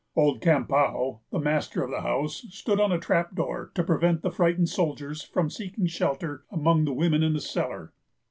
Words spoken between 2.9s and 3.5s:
a trap